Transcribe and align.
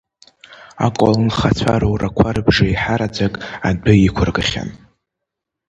Аколнхацәа 0.85 1.75
рурақәа 1.81 2.35
рыбжеи-ҳара 2.35 3.07
ӡак 3.15 3.33
адәы 3.67 3.93
иқәыргахьан. 4.05 4.69